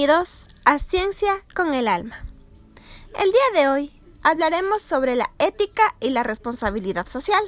Bienvenidos 0.00 0.48
a 0.64 0.78
Ciencia 0.78 1.30
con 1.54 1.74
el 1.74 1.86
Alma. 1.86 2.24
El 3.22 3.30
día 3.32 3.60
de 3.60 3.68
hoy 3.68 3.92
hablaremos 4.22 4.80
sobre 4.80 5.14
la 5.14 5.30
ética 5.38 5.94
y 6.00 6.08
la 6.08 6.22
responsabilidad 6.22 7.06
social. 7.06 7.42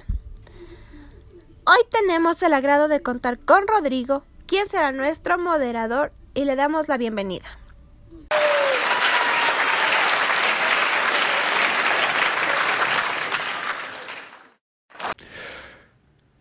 Hoy 1.65 1.79
tenemos 1.91 2.43
el 2.43 2.53
agrado 2.53 2.89
de 2.89 3.01
contar 3.01 3.39
con 3.39 3.67
Rodrigo, 3.67 4.23
quien 4.45 4.67
será 4.67 4.93
nuestro 4.93 5.39
moderador, 5.39 6.13
y 6.35 6.45
le 6.45 6.55
damos 6.55 6.89
la 6.89 6.99
bienvenida. 6.99 7.47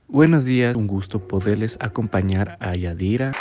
Buenos 0.09 0.43
días, 0.43 0.75
un 0.75 0.87
gusto 0.87 1.25
poderles 1.25 1.77
acompañar 1.79 2.57
a 2.59 2.75
Yadira. 2.75 3.31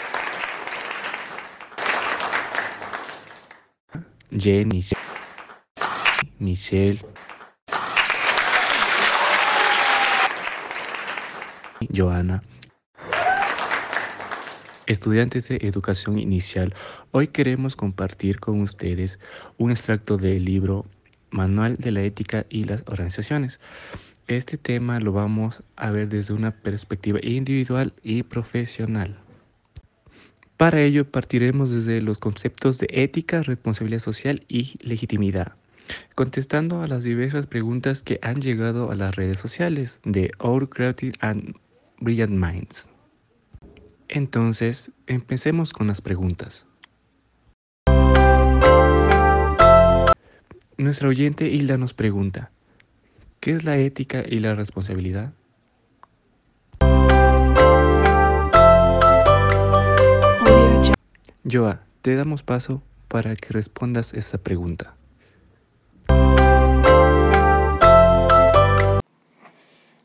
Jenny, 4.36 4.84
Michelle, 6.38 7.00
Joana. 11.92 12.42
Estudiantes 14.86 15.48
de 15.48 15.56
educación 15.62 16.18
inicial, 16.18 16.74
hoy 17.10 17.28
queremos 17.28 17.76
compartir 17.76 18.40
con 18.40 18.60
ustedes 18.60 19.18
un 19.58 19.70
extracto 19.70 20.16
del 20.16 20.44
libro 20.44 20.86
Manual 21.30 21.76
de 21.76 21.90
la 21.92 22.02
Ética 22.02 22.46
y 22.48 22.64
las 22.64 22.82
Organizaciones. 22.86 23.60
Este 24.26 24.58
tema 24.58 25.00
lo 25.00 25.12
vamos 25.12 25.62
a 25.76 25.90
ver 25.90 26.08
desde 26.08 26.34
una 26.34 26.52
perspectiva 26.52 27.18
individual 27.22 27.94
y 28.02 28.22
profesional. 28.22 29.18
Para 30.60 30.82
ello 30.82 31.10
partiremos 31.10 31.70
desde 31.72 32.02
los 32.02 32.18
conceptos 32.18 32.76
de 32.76 32.86
ética, 32.90 33.40
responsabilidad 33.40 34.02
social 34.02 34.44
y 34.46 34.74
legitimidad, 34.82 35.54
contestando 36.14 36.82
a 36.82 36.86
las 36.86 37.02
diversas 37.02 37.46
preguntas 37.46 38.02
que 38.02 38.18
han 38.20 38.42
llegado 38.42 38.90
a 38.90 38.94
las 38.94 39.16
redes 39.16 39.38
sociales 39.38 40.00
de 40.04 40.32
Our 40.38 40.68
Creative 40.68 41.14
and 41.20 41.54
Brilliant 42.00 42.32
Minds. 42.32 42.90
Entonces, 44.08 44.90
empecemos 45.06 45.72
con 45.72 45.86
las 45.86 46.02
preguntas. 46.02 46.66
Nuestra 50.76 51.08
oyente 51.08 51.48
Hilda 51.48 51.78
nos 51.78 51.94
pregunta, 51.94 52.50
¿qué 53.40 53.52
es 53.52 53.64
la 53.64 53.78
ética 53.78 54.24
y 54.28 54.40
la 54.40 54.54
responsabilidad? 54.54 55.32
Joa, 61.44 61.80
te 62.02 62.14
damos 62.14 62.42
paso 62.42 62.82
para 63.08 63.34
que 63.34 63.48
respondas 63.48 64.14
esa 64.14 64.38
pregunta. 64.38 64.94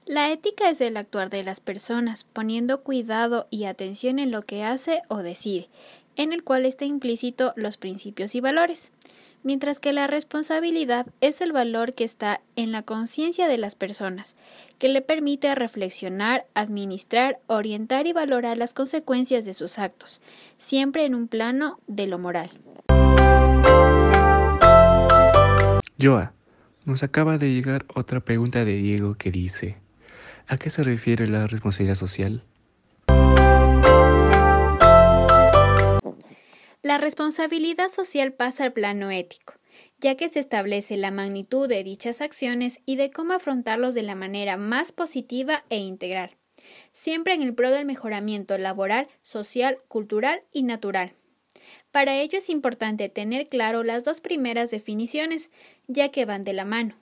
La 0.05 0.31
ética 0.31 0.69
es 0.69 0.79
el 0.79 0.95
actuar 0.95 1.29
de 1.29 1.43
las 1.43 1.59
personas, 1.59 2.23
poniendo 2.23 2.81
cuidado 2.81 3.47
y 3.49 3.65
atención 3.65 4.19
en 4.19 4.31
lo 4.31 4.43
que 4.43 4.63
hace 4.63 5.01
o 5.09 5.17
decide, 5.17 5.67
en 6.15 6.31
el 6.31 6.43
cual 6.43 6.65
está 6.65 6.85
implícito 6.85 7.53
los 7.57 7.75
principios 7.75 8.33
y 8.35 8.39
valores 8.39 8.91
mientras 9.45 9.79
que 9.79 9.93
la 9.93 10.07
responsabilidad 10.07 11.05
es 11.21 11.39
el 11.39 11.53
valor 11.53 11.93
que 11.93 12.03
está 12.03 12.41
en 12.55 12.71
la 12.71 12.81
conciencia 12.81 13.47
de 13.47 13.59
las 13.59 13.75
personas, 13.75 14.35
que 14.79 14.89
le 14.89 15.01
permite 15.01 15.53
reflexionar, 15.53 16.47
administrar, 16.55 17.39
orientar 17.47 18.07
y 18.07 18.11
valorar 18.11 18.57
las 18.57 18.73
consecuencias 18.73 19.45
de 19.45 19.53
sus 19.53 19.77
actos, 19.77 20.19
siempre 20.57 21.05
en 21.05 21.13
un 21.15 21.27
plano 21.27 21.79
de 21.87 22.07
lo 22.07 22.17
moral. 22.17 22.49
Joa, 26.01 26.33
nos 26.83 27.03
acaba 27.03 27.37
de 27.37 27.53
llegar 27.53 27.85
otra 27.93 28.19
pregunta 28.19 28.65
de 28.65 28.75
Diego 28.75 29.13
que 29.13 29.31
dice, 29.31 29.77
¿a 30.47 30.57
qué 30.57 30.71
se 30.71 30.83
refiere 30.83 31.27
la 31.27 31.45
responsabilidad 31.45 31.95
social? 31.95 32.43
La 36.85 36.99
responsabilidad 36.99 37.87
social 37.87 38.33
pasa 38.33 38.63
al 38.63 38.71
plano 38.71 39.09
ético, 39.09 39.55
ya 39.97 40.13
que 40.13 40.29
se 40.29 40.37
establece 40.37 40.97
la 40.97 41.09
magnitud 41.09 41.67
de 41.67 41.83
dichas 41.83 42.21
acciones 42.21 42.79
y 42.85 42.95
de 42.95 43.09
cómo 43.09 43.33
afrontarlos 43.33 43.95
de 43.95 44.03
la 44.03 44.13
manera 44.13 44.55
más 44.55 44.91
positiva 44.91 45.65
e 45.71 45.79
integral, 45.79 46.37
siempre 46.91 47.33
en 47.33 47.41
el 47.41 47.55
pro 47.55 47.71
del 47.71 47.87
mejoramiento 47.87 48.55
laboral, 48.59 49.07
social, 49.23 49.79
cultural 49.87 50.43
y 50.53 50.61
natural. 50.61 51.13
Para 51.91 52.17
ello 52.17 52.37
es 52.37 52.51
importante 52.51 53.09
tener 53.09 53.49
claro 53.49 53.83
las 53.83 54.05
dos 54.05 54.21
primeras 54.21 54.69
definiciones, 54.69 55.49
ya 55.87 56.09
que 56.09 56.25
van 56.25 56.43
de 56.43 56.53
la 56.53 56.65
mano. 56.65 56.95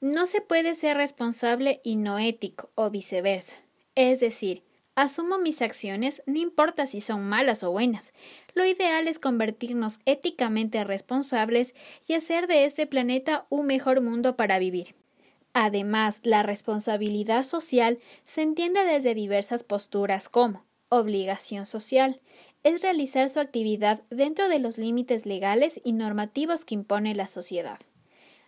No 0.00 0.26
se 0.26 0.40
puede 0.40 0.74
ser 0.74 0.96
responsable 0.96 1.80
y 1.84 1.94
no 1.94 2.18
ético, 2.18 2.70
o 2.74 2.90
viceversa. 2.90 3.54
Es 3.94 4.18
decir, 4.18 4.64
Asumo 4.96 5.38
mis 5.38 5.60
acciones, 5.60 6.22
no 6.24 6.38
importa 6.38 6.86
si 6.86 7.02
son 7.02 7.22
malas 7.22 7.62
o 7.62 7.70
buenas. 7.70 8.14
Lo 8.54 8.64
ideal 8.64 9.08
es 9.08 9.18
convertirnos 9.18 10.00
éticamente 10.06 10.82
responsables 10.84 11.74
y 12.08 12.14
hacer 12.14 12.46
de 12.46 12.64
este 12.64 12.86
planeta 12.86 13.46
un 13.50 13.66
mejor 13.66 14.00
mundo 14.00 14.36
para 14.36 14.58
vivir. 14.58 14.94
Además, 15.52 16.20
la 16.22 16.42
responsabilidad 16.42 17.42
social 17.42 17.98
se 18.24 18.40
entiende 18.40 18.84
desde 18.84 19.14
diversas 19.14 19.64
posturas 19.64 20.30
como 20.30 20.64
obligación 20.88 21.66
social, 21.66 22.22
es 22.62 22.80
realizar 22.80 23.28
su 23.28 23.38
actividad 23.38 24.02
dentro 24.08 24.48
de 24.48 24.60
los 24.60 24.78
límites 24.78 25.26
legales 25.26 25.78
y 25.84 25.92
normativos 25.92 26.64
que 26.64 26.74
impone 26.74 27.14
la 27.14 27.26
sociedad. 27.26 27.80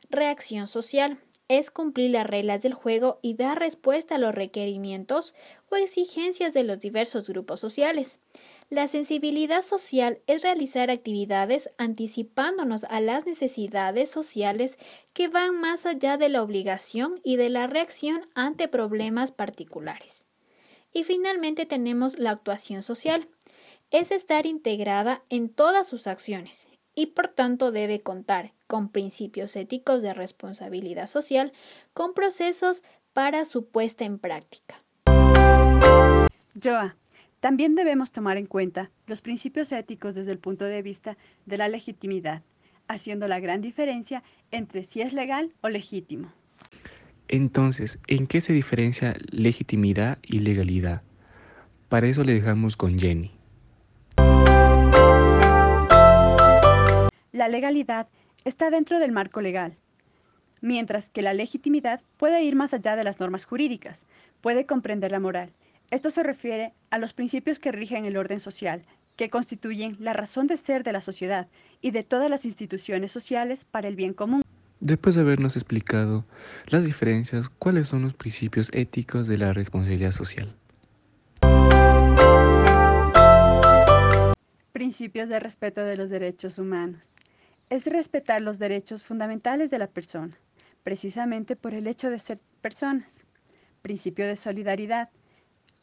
Reacción 0.09 0.67
social 0.67 1.19
es 1.49 1.71
cumplir 1.71 2.11
las 2.11 2.27
reglas 2.27 2.61
del 2.63 2.75
juego 2.75 3.19
y 3.23 3.35
dar 3.35 3.59
respuesta 3.59 4.17
a 4.17 4.19
los 4.19 4.35
requerimientos 4.35 5.35
o 5.71 5.77
exigencias 5.77 6.53
de 6.53 6.63
los 6.63 6.79
diversos 6.79 7.29
grupos 7.29 7.59
sociales. 7.59 8.21
La 8.69 8.87
sensibilidad 8.87 9.63
social 9.63 10.21
es 10.27 10.43
realizar 10.43 10.91
actividades 10.91 11.71
anticipándonos 11.79 12.85
a 12.85 13.01
las 13.01 13.25
necesidades 13.25 14.11
sociales 14.11 14.79
que 15.15 15.29
van 15.29 15.59
más 15.59 15.87
allá 15.87 16.19
de 16.19 16.29
la 16.29 16.43
obligación 16.43 17.19
y 17.25 17.37
de 17.37 17.49
la 17.49 17.67
reacción 17.67 18.29
ante 18.35 18.69
problemas 18.69 19.33
particulares. 19.33 20.27
Y 20.93 21.05
finalmente 21.05 21.65
tenemos 21.65 22.19
la 22.19 22.31
actuación 22.31 22.83
social. 22.83 23.29
Es 23.91 24.11
estar 24.11 24.45
integrada 24.45 25.23
en 25.31 25.49
todas 25.49 25.87
sus 25.87 26.07
acciones 26.07 26.69
y 26.95 27.07
por 27.07 27.29
tanto 27.29 27.73
debe 27.73 28.01
contar 28.01 28.53
con 28.69 28.91
principios 28.91 29.56
éticos 29.56 30.03
de 30.03 30.15
responsabilidad 30.15 31.09
social, 31.09 31.53
con 31.95 32.15
procesos 32.15 32.84
para 33.12 33.45
su 33.45 33.67
puesta 33.67 34.05
en 34.05 34.21
práctica. 34.21 34.84
Joa, 36.62 36.97
también 37.41 37.75
debemos 37.75 38.12
tomar 38.12 38.37
en 38.37 38.47
cuenta 38.47 38.91
los 39.06 39.23
principios 39.23 39.73
éticos 39.73 40.15
desde 40.15 40.33
el 40.33 40.39
punto 40.39 40.65
de 40.67 40.83
vista 40.83 41.17
de 41.47 41.56
la 41.56 41.69
legitimidad, 41.69 42.43
haciendo 42.87 43.27
la 43.27 43.41
gran 43.41 43.61
diferencia 43.61 44.23
entre 44.51 44.83
si 44.83 45.00
es 45.00 45.15
legal 45.15 45.53
o 45.62 45.69
legítimo. 45.69 46.33
Entonces, 47.29 47.99
¿en 48.06 48.27
qué 48.27 48.41
se 48.41 48.53
diferencia 48.53 49.17
legitimidad 49.31 50.19
y 50.23 50.39
legalidad? 50.39 51.03
Para 51.89 52.06
eso 52.06 52.23
le 52.23 52.35
dejamos 52.35 52.77
con 52.77 52.99
Jenny. 52.99 53.33
La 57.32 57.49
legalidad 57.49 58.09
está 58.44 58.70
dentro 58.70 58.99
del 58.99 59.12
marco 59.12 59.40
legal, 59.40 59.76
mientras 60.61 61.11
que 61.11 61.23
la 61.23 61.35
legitimidad 61.35 62.00
puede 62.17 62.43
ir 62.43 62.56
más 62.56 62.75
allá 62.75 62.96
de 62.96 63.05
las 63.05 63.20
normas 63.20 63.44
jurídicas, 63.44 64.06
puede 64.40 64.67
comprender 64.67 65.12
la 65.12 65.20
moral. 65.20 65.52
Esto 65.90 66.11
se 66.11 66.23
refiere 66.23 66.73
a 66.90 66.99
los 66.99 67.12
principios 67.12 67.58
que 67.58 67.73
rigen 67.73 68.05
el 68.05 68.17
orden 68.17 68.40
social, 68.40 68.85
que 69.17 69.31
constituyen 69.31 69.96
la 69.99 70.12
razón 70.12 70.46
de 70.46 70.56
ser 70.56 70.85
de 70.85 70.93
la 70.93 71.00
sociedad 71.00 71.49
y 71.81 71.90
de 71.90 72.02
todas 72.02 72.31
las 72.31 72.44
instituciones 72.44 73.11
sociales 73.11 73.64
para 73.64 73.88
el 73.88 73.96
bien 73.96 74.12
común. 74.12 74.43
Después 74.81 75.17
de 75.17 75.23
habernos 75.23 75.56
explicado 75.56 76.25
las 76.67 76.84
diferencias, 76.84 77.49
¿cuáles 77.49 77.88
son 77.88 78.02
los 78.02 78.14
principios 78.14 78.70
éticos 78.73 79.26
de 79.26 79.38
la 79.38 79.52
responsabilidad 79.52 80.12
social? 80.12 80.55
Principios 84.73 85.29
de 85.29 85.41
respeto 85.41 85.81
de 85.81 85.96
los 85.96 86.11
derechos 86.11 86.61
humanos 86.61 87.12
es 87.70 87.87
respetar 87.87 88.43
los 88.43 88.59
derechos 88.59 89.05
fundamentales 89.05 89.70
de 89.70 89.79
la 89.79 89.88
persona, 89.88 90.38
precisamente 90.82 91.56
por 91.56 91.75
el 91.75 91.87
hecho 91.87 92.11
de 92.11 92.19
ser 92.19 92.41
personas. 92.61 93.26
Principio 93.82 94.26
de 94.26 94.37
solidaridad. 94.37 95.11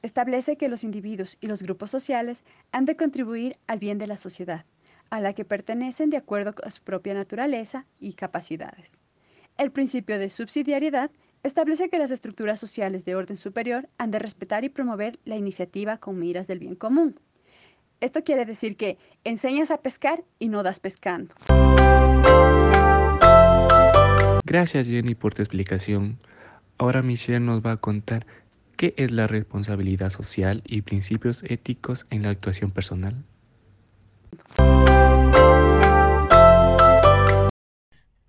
Establece 0.02 0.58
que 0.58 0.68
los 0.68 0.84
individuos 0.84 1.38
y 1.42 1.48
los 1.48 1.64
grupos 1.64 1.92
sociales 1.92 2.44
han 2.72 2.86
de 2.86 2.96
contribuir 2.96 3.58
al 3.68 3.80
bien 3.80 3.98
de 3.98 4.08
la 4.08 4.18
sociedad, 4.18 4.66
a 5.10 5.20
la 5.20 5.34
que 5.34 5.46
pertenecen 5.46 6.10
de 6.10 6.18
acuerdo 6.18 6.54
con 6.54 6.70
su 6.70 6.82
propia 6.84 7.14
naturaleza 7.14 7.86
y 8.00 8.14
capacidades. 8.14 9.00
El 9.58 9.72
principio 9.72 10.20
de 10.20 10.30
subsidiariedad 10.30 11.12
establece 11.44 11.90
que 11.90 12.00
las 12.00 12.12
estructuras 12.12 12.60
sociales 12.60 13.06
de 13.06 13.16
orden 13.16 13.38
superior 13.38 13.90
han 13.98 14.12
de 14.12 14.20
respetar 14.20 14.64
y 14.64 14.70
promover 14.70 15.20
la 15.24 15.38
iniciativa 15.38 15.98
con 15.98 16.20
miras 16.20 16.48
del 16.48 16.60
bien 16.60 16.76
común. 16.76 17.20
Esto 18.02 18.24
quiere 18.24 18.46
decir 18.46 18.76
que 18.76 18.98
enseñas 19.24 19.72
a 19.72 19.82
pescar 19.82 20.24
y 20.40 20.50
no 20.50 20.64
das 20.64 20.80
pescando. 20.80 21.34
Gracias 24.44 24.88
Jenny 24.88 25.16
por 25.16 25.34
tu 25.34 25.42
explicación. 25.42 26.18
Ahora 26.78 27.02
Michelle 27.02 27.40
nos 27.40 27.66
va 27.66 27.74
a 27.74 27.78
contar 27.78 28.26
qué 28.78 28.94
es 28.98 29.12
la 29.12 29.28
responsabilidad 29.28 30.10
social 30.10 30.62
y 30.66 30.82
principios 30.82 31.44
éticos 31.44 32.06
en 32.10 32.24
la 32.24 32.30
actuación 32.30 32.72
personal. 32.72 33.24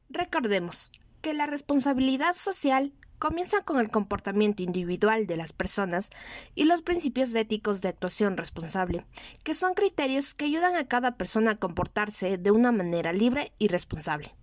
Recordemos 0.08 0.90
que 1.20 1.34
la 1.34 1.46
responsabilidad 1.46 2.34
social 2.34 2.92
comienza 3.18 3.62
con 3.62 3.78
el 3.78 3.88
comportamiento 3.88 4.62
individual 4.62 5.26
de 5.26 5.36
las 5.36 5.52
personas 5.52 6.10
y 6.54 6.64
los 6.64 6.82
principios 6.82 7.34
éticos 7.34 7.80
de 7.80 7.88
actuación 7.88 8.36
responsable, 8.36 9.04
que 9.42 9.54
son 9.54 9.74
criterios 9.74 10.34
que 10.34 10.46
ayudan 10.46 10.76
a 10.76 10.86
cada 10.86 11.16
persona 11.16 11.52
a 11.52 11.56
comportarse 11.56 12.38
de 12.38 12.50
una 12.50 12.72
manera 12.72 13.12
libre 13.12 13.52
y 13.58 13.68
responsable. 13.68 14.34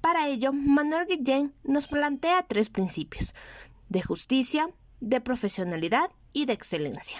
Para 0.00 0.28
ello, 0.28 0.52
Manuel 0.52 1.06
Guillén 1.06 1.54
nos 1.64 1.86
plantea 1.86 2.42
tres 2.42 2.70
principios, 2.70 3.34
de 3.88 4.02
justicia, 4.02 4.68
de 5.00 5.20
profesionalidad 5.20 6.10
y 6.32 6.46
de 6.46 6.52
excelencia. 6.52 7.18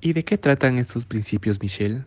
¿Y 0.00 0.12
de 0.12 0.24
qué 0.24 0.36
tratan 0.36 0.78
estos 0.78 1.04
principios, 1.06 1.58
Michelle? 1.60 2.04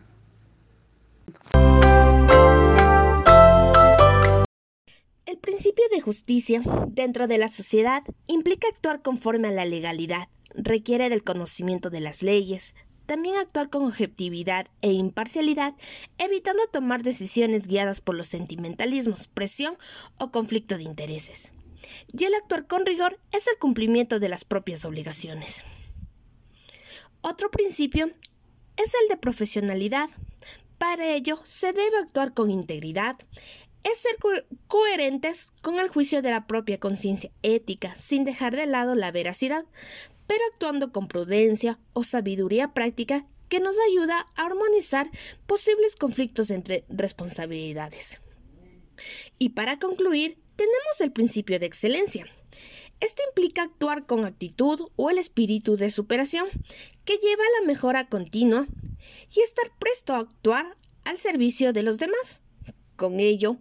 Justicia 6.00 6.62
dentro 6.88 7.26
de 7.26 7.38
la 7.38 7.48
sociedad 7.48 8.02
implica 8.26 8.68
actuar 8.68 9.02
conforme 9.02 9.48
a 9.48 9.52
la 9.52 9.64
legalidad, 9.64 10.28
requiere 10.54 11.08
del 11.08 11.24
conocimiento 11.24 11.90
de 11.90 12.00
las 12.00 12.22
leyes, 12.22 12.74
también 13.06 13.36
actuar 13.36 13.70
con 13.70 13.86
objetividad 13.86 14.66
e 14.82 14.92
imparcialidad, 14.92 15.74
evitando 16.18 16.66
tomar 16.66 17.02
decisiones 17.02 17.66
guiadas 17.66 18.02
por 18.02 18.14
los 18.14 18.28
sentimentalismos, 18.28 19.28
presión 19.28 19.78
o 20.18 20.30
conflicto 20.30 20.76
de 20.76 20.82
intereses. 20.82 21.52
Y 22.12 22.24
el 22.24 22.34
actuar 22.34 22.66
con 22.66 22.84
rigor 22.84 23.18
es 23.32 23.46
el 23.46 23.58
cumplimiento 23.58 24.20
de 24.20 24.28
las 24.28 24.44
propias 24.44 24.84
obligaciones. 24.84 25.64
Otro 27.22 27.50
principio 27.50 28.10
es 28.76 28.92
el 29.02 29.08
de 29.08 29.16
profesionalidad. 29.16 30.10
Para 30.76 31.12
ello 31.14 31.40
se 31.44 31.72
debe 31.72 31.98
actuar 31.98 32.34
con 32.34 32.50
integridad, 32.50 33.16
es 33.84 33.98
ser 33.98 34.16
coherentes 34.66 35.52
con 35.62 35.78
el 35.78 35.88
juicio 35.88 36.22
de 36.22 36.30
la 36.30 36.46
propia 36.46 36.78
conciencia 36.78 37.30
ética, 37.42 37.94
sin 37.96 38.24
dejar 38.24 38.56
de 38.56 38.66
lado 38.66 38.94
la 38.94 39.10
veracidad, 39.10 39.64
pero 40.26 40.42
actuando 40.52 40.92
con 40.92 41.08
prudencia 41.08 41.78
o 41.92 42.04
sabiduría 42.04 42.74
práctica 42.74 43.26
que 43.48 43.60
nos 43.60 43.76
ayuda 43.90 44.26
a 44.36 44.44
armonizar 44.46 45.10
posibles 45.46 45.96
conflictos 45.96 46.50
entre 46.50 46.84
responsabilidades. 46.88 48.20
Y 49.38 49.50
para 49.50 49.78
concluir, 49.78 50.38
tenemos 50.56 51.00
el 51.00 51.12
principio 51.12 51.58
de 51.58 51.66
excelencia. 51.66 52.26
Este 53.00 53.22
implica 53.28 53.62
actuar 53.62 54.06
con 54.06 54.24
actitud 54.24 54.88
o 54.96 55.10
el 55.10 55.18
espíritu 55.18 55.76
de 55.76 55.90
superación, 55.90 56.48
que 57.04 57.16
lleva 57.18 57.44
a 57.44 57.60
la 57.60 57.66
mejora 57.66 58.08
continua 58.08 58.66
y 59.32 59.40
estar 59.40 59.70
presto 59.78 60.14
a 60.14 60.18
actuar 60.18 60.76
al 61.04 61.16
servicio 61.16 61.72
de 61.72 61.84
los 61.84 61.98
demás. 61.98 62.42
Con 62.98 63.20
ello, 63.20 63.58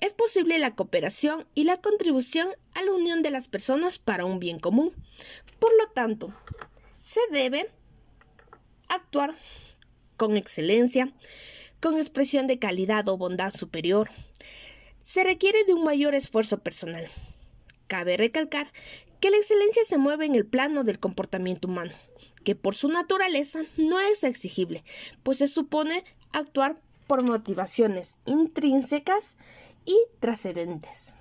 es 0.00 0.14
posible 0.14 0.58
la 0.58 0.74
cooperación 0.74 1.46
y 1.54 1.64
la 1.64 1.76
contribución 1.76 2.48
a 2.74 2.82
la 2.82 2.92
unión 2.92 3.20
de 3.20 3.30
las 3.30 3.46
personas 3.46 3.98
para 3.98 4.24
un 4.24 4.40
bien 4.40 4.58
común. 4.58 4.94
Por 5.58 5.76
lo 5.76 5.90
tanto, 5.90 6.32
se 6.98 7.20
debe 7.30 7.70
actuar 8.88 9.34
con 10.16 10.38
excelencia, 10.38 11.12
con 11.82 11.98
expresión 11.98 12.46
de 12.46 12.58
calidad 12.58 13.06
o 13.08 13.18
bondad 13.18 13.52
superior. 13.52 14.08
Se 15.02 15.22
requiere 15.22 15.64
de 15.64 15.74
un 15.74 15.84
mayor 15.84 16.14
esfuerzo 16.14 16.60
personal. 16.60 17.10
Cabe 17.88 18.16
recalcar 18.16 18.72
que 19.20 19.30
la 19.30 19.36
excelencia 19.36 19.82
se 19.84 19.98
mueve 19.98 20.24
en 20.24 20.34
el 20.34 20.46
plano 20.46 20.82
del 20.82 20.98
comportamiento 20.98 21.68
humano, 21.68 21.92
que 22.42 22.54
por 22.54 22.74
su 22.74 22.88
naturaleza 22.88 23.66
no 23.76 24.00
es 24.00 24.24
exigible, 24.24 24.82
pues 25.22 25.36
se 25.36 25.46
supone 25.46 26.04
actuar 26.32 26.80
por 27.08 27.24
motivaciones 27.24 28.18
intrínsecas 28.26 29.38
y 29.84 29.96
trascendentes. 30.20 31.14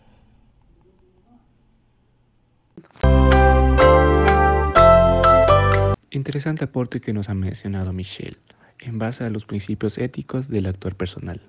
Interesante 6.11 6.65
aporte 6.65 7.01
que 7.01 7.13
nos 7.13 7.29
ha 7.29 7.33
mencionado 7.33 7.93
Michelle, 7.93 8.37
en 8.79 8.99
base 8.99 9.23
a 9.23 9.29
los 9.29 9.45
principios 9.45 9.97
éticos 9.97 10.49
del 10.49 10.67
actuar 10.67 10.95
personal. 10.95 11.41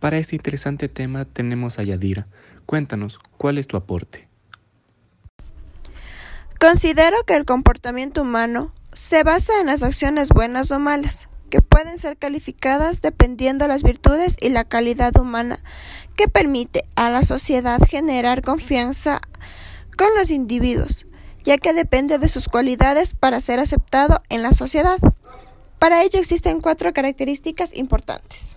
Para 0.00 0.18
este 0.18 0.36
interesante 0.36 0.88
tema 0.88 1.24
tenemos 1.24 1.78
a 1.78 1.82
Yadira. 1.82 2.26
Cuéntanos, 2.66 3.18
¿cuál 3.38 3.58
es 3.58 3.66
tu 3.66 3.76
aporte? 3.76 4.28
Considero 6.60 7.16
que 7.26 7.36
el 7.36 7.44
comportamiento 7.44 8.22
humano 8.22 8.72
se 8.94 9.24
basa 9.24 9.60
en 9.60 9.66
las 9.66 9.82
acciones 9.82 10.28
buenas 10.28 10.70
o 10.70 10.78
malas, 10.78 11.28
que 11.50 11.60
pueden 11.60 11.98
ser 11.98 12.16
calificadas 12.16 13.02
dependiendo 13.02 13.64
de 13.64 13.68
las 13.68 13.82
virtudes 13.82 14.36
y 14.40 14.48
la 14.48 14.64
calidad 14.64 15.16
humana 15.16 15.62
que 16.16 16.28
permite 16.28 16.84
a 16.94 17.10
la 17.10 17.22
sociedad 17.22 17.80
generar 17.86 18.42
confianza 18.42 19.20
con 19.98 20.08
los 20.16 20.30
individuos, 20.30 21.06
ya 21.44 21.58
que 21.58 21.72
depende 21.72 22.18
de 22.18 22.28
sus 22.28 22.48
cualidades 22.48 23.14
para 23.14 23.40
ser 23.40 23.58
aceptado 23.58 24.22
en 24.28 24.42
la 24.42 24.52
sociedad. 24.52 24.98
Para 25.80 26.02
ello 26.02 26.20
existen 26.20 26.60
cuatro 26.60 26.92
características 26.92 27.74
importantes. 27.74 28.56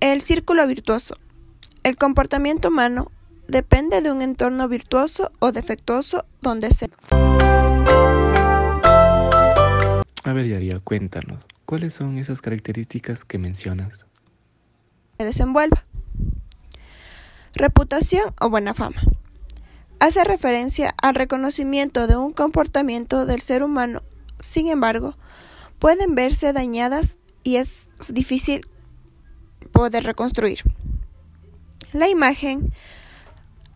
El 0.00 0.20
círculo 0.20 0.66
virtuoso. 0.66 1.14
El 1.84 1.96
comportamiento 1.96 2.68
humano 2.68 3.10
depende 3.46 4.00
de 4.00 4.10
un 4.10 4.22
entorno 4.22 4.68
virtuoso 4.68 5.30
o 5.38 5.52
defectuoso 5.52 6.24
donde 6.40 6.70
se... 6.72 6.90
A 10.32 10.34
ver, 10.34 10.80
cuéntanos, 10.80 11.44
¿cuáles 11.66 11.92
son 11.92 12.16
esas 12.16 12.40
características 12.40 13.26
que 13.26 13.36
mencionas? 13.36 14.06
Se 15.18 15.26
desenvuelva. 15.26 15.84
Reputación 17.52 18.32
o 18.40 18.48
buena 18.48 18.72
fama. 18.72 19.02
Hace 20.00 20.24
referencia 20.24 20.94
al 21.02 21.16
reconocimiento 21.16 22.06
de 22.06 22.16
un 22.16 22.32
comportamiento 22.32 23.26
del 23.26 23.42
ser 23.42 23.62
humano, 23.62 24.02
sin 24.40 24.68
embargo, 24.68 25.18
pueden 25.78 26.14
verse 26.14 26.54
dañadas 26.54 27.18
y 27.42 27.56
es 27.56 27.90
difícil 28.08 28.66
poder 29.70 30.04
reconstruir. 30.04 30.60
La 31.92 32.08
imagen 32.08 32.72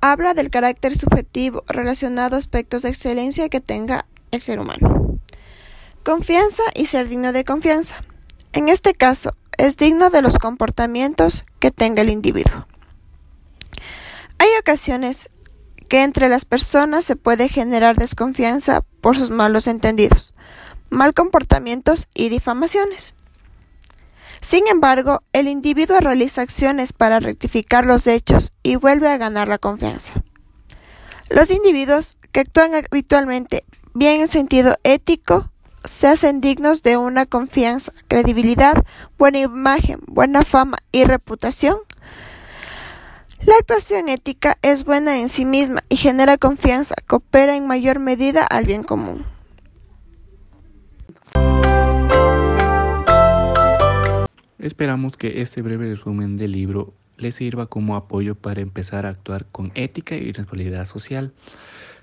habla 0.00 0.32
del 0.32 0.48
carácter 0.48 0.96
subjetivo 0.96 1.64
relacionado 1.68 2.34
a 2.34 2.38
aspectos 2.38 2.80
de 2.80 2.88
excelencia 2.88 3.50
que 3.50 3.60
tenga 3.60 4.06
el 4.30 4.40
ser 4.40 4.58
humano. 4.58 4.95
Confianza 6.06 6.62
y 6.72 6.86
ser 6.86 7.08
digno 7.08 7.32
de 7.32 7.42
confianza. 7.42 7.96
En 8.52 8.68
este 8.68 8.92
caso, 8.92 9.34
es 9.58 9.76
digno 9.76 10.08
de 10.08 10.22
los 10.22 10.38
comportamientos 10.38 11.44
que 11.58 11.72
tenga 11.72 12.02
el 12.02 12.10
individuo. 12.10 12.68
Hay 14.38 14.48
ocasiones 14.60 15.30
que 15.88 16.04
entre 16.04 16.28
las 16.28 16.44
personas 16.44 17.04
se 17.04 17.16
puede 17.16 17.48
generar 17.48 17.96
desconfianza 17.96 18.82
por 19.00 19.18
sus 19.18 19.30
malos 19.30 19.66
entendidos, 19.66 20.32
mal 20.90 21.12
comportamientos 21.12 22.06
y 22.14 22.28
difamaciones. 22.28 23.14
Sin 24.40 24.68
embargo, 24.68 25.24
el 25.32 25.48
individuo 25.48 25.98
realiza 25.98 26.42
acciones 26.42 26.92
para 26.92 27.18
rectificar 27.18 27.84
los 27.84 28.06
hechos 28.06 28.52
y 28.62 28.76
vuelve 28.76 29.08
a 29.08 29.16
ganar 29.18 29.48
la 29.48 29.58
confianza. 29.58 30.22
Los 31.30 31.50
individuos 31.50 32.16
que 32.30 32.38
actúan 32.38 32.76
habitualmente 32.76 33.64
bien 33.92 34.20
en 34.20 34.28
sentido 34.28 34.76
ético 34.84 35.50
se 35.86 36.08
hacen 36.08 36.40
dignos 36.40 36.82
de 36.82 36.96
una 36.96 37.26
confianza, 37.26 37.92
credibilidad, 38.08 38.84
buena 39.18 39.40
imagen, 39.40 40.00
buena 40.06 40.44
fama 40.44 40.78
y 40.92 41.04
reputación. 41.04 41.76
La 43.44 43.54
actuación 43.60 44.08
ética 44.08 44.58
es 44.62 44.84
buena 44.84 45.18
en 45.18 45.28
sí 45.28 45.44
misma 45.44 45.80
y 45.88 45.96
genera 45.96 46.38
confianza, 46.38 46.94
coopera 47.06 47.56
en 47.56 47.66
mayor 47.66 47.98
medida 48.00 48.44
al 48.44 48.64
bien 48.64 48.82
común. 48.82 49.24
Esperamos 54.58 55.16
que 55.16 55.42
este 55.42 55.62
breve 55.62 55.90
resumen 55.90 56.36
del 56.36 56.52
libro 56.52 56.94
les 57.18 57.36
sirva 57.36 57.66
como 57.66 57.94
apoyo 57.94 58.34
para 58.34 58.60
empezar 58.60 59.06
a 59.06 59.10
actuar 59.10 59.46
con 59.52 59.70
ética 59.74 60.16
y 60.16 60.32
responsabilidad 60.32 60.86
social. 60.86 61.32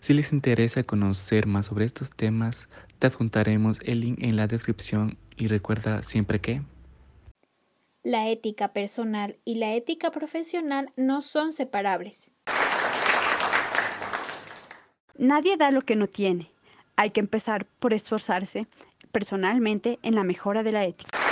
Si 0.04 0.14
les 0.14 0.34
interesa 0.34 0.84
conocer 0.84 1.48
más 1.48 1.68
sobre 1.68 1.86
estos 1.86 2.12
temas, 2.12 2.68
te 3.00 3.08
adjuntaremos 3.08 3.80
el 3.86 4.02
link 4.02 4.18
en 4.22 4.36
la 4.36 4.48
descripción 4.48 5.18
y 5.38 5.48
recuerda 5.48 6.04
siempre 6.04 6.42
que... 6.42 6.62
La 8.04 8.28
ética 8.28 8.74
personal 8.74 9.38
y 9.46 9.56
la 9.56 9.76
ética 9.76 10.12
profesional 10.12 10.92
no 10.98 11.22
son 11.22 11.54
separables. 11.54 12.32
Nadie 15.18 15.56
da 15.56 15.72
lo 15.72 15.84
que 15.84 15.96
no 15.96 16.08
tiene. 16.08 16.52
Hay 16.98 17.12
que 17.12 17.22
empezar 17.22 17.66
por 17.80 17.94
esforzarse 17.94 18.68
personalmente 19.14 20.00
en 20.02 20.16
la 20.16 20.26
mejora 20.26 20.64
de 20.64 20.74
la 20.74 20.84
ética. 20.84 21.23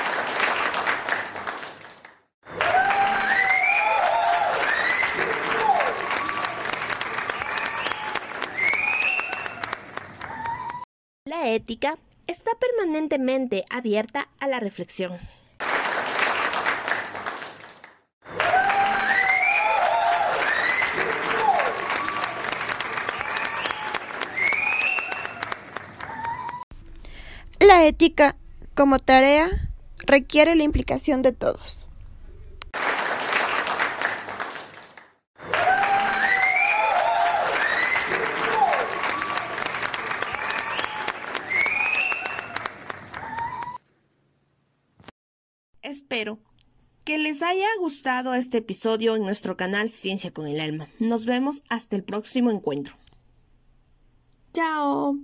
Ética 11.54 11.98
está 12.28 12.52
permanentemente 12.60 13.66
abierta 13.70 14.30
a 14.40 14.48
la 14.48 14.60
reflexión. 14.60 15.20
La 27.60 27.86
ética, 27.86 28.36
como 28.74 29.00
tarea, 29.00 29.50
requiere 30.06 30.56
la 30.56 30.64
implicación 30.64 31.22
de 31.22 31.32
todos. 31.32 31.81
Espero 45.92 46.40
que 47.04 47.18
les 47.18 47.42
haya 47.42 47.68
gustado 47.78 48.34
este 48.34 48.60
episodio 48.60 49.18
en 49.18 49.24
nuestro 49.24 49.58
canal 49.58 49.90
Ciencia 49.90 50.32
con 50.32 50.48
el 50.48 50.62
Alma. 50.62 50.88
Nos 51.00 51.26
vemos 51.26 51.64
hasta 51.68 51.98
el 51.98 52.06
próximo 52.06 52.50
encuentro. 52.50 52.96
Chao. 54.54 55.18